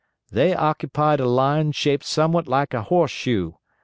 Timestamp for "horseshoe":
2.81-3.51